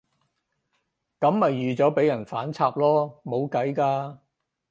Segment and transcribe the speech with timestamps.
[1.19, 4.17] 噉咪預咗畀人反插囉，冇計㗎